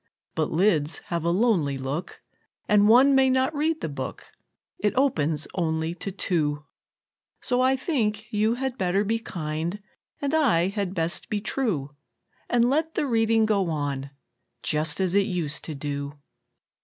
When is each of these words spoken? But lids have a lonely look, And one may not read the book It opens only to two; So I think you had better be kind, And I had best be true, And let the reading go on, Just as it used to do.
But 0.33 0.49
lids 0.51 0.97
have 1.13 1.23
a 1.23 1.29
lonely 1.29 1.77
look, 1.77 2.23
And 2.67 2.89
one 2.89 3.13
may 3.13 3.29
not 3.29 3.53
read 3.53 3.81
the 3.81 3.87
book 3.87 4.31
It 4.79 4.95
opens 4.95 5.47
only 5.53 5.93
to 5.93 6.11
two; 6.11 6.65
So 7.39 7.61
I 7.61 7.75
think 7.75 8.25
you 8.33 8.55
had 8.55 8.79
better 8.79 9.03
be 9.03 9.19
kind, 9.19 9.79
And 10.19 10.33
I 10.33 10.69
had 10.69 10.95
best 10.95 11.29
be 11.29 11.39
true, 11.39 11.95
And 12.49 12.67
let 12.67 12.95
the 12.95 13.05
reading 13.05 13.45
go 13.45 13.69
on, 13.69 14.09
Just 14.63 14.99
as 14.99 15.13
it 15.13 15.27
used 15.27 15.63
to 15.65 15.75
do. 15.75 16.17